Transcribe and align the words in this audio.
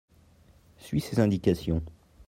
suis 0.79 0.99
ses 0.99 1.19
indications. 1.19 1.83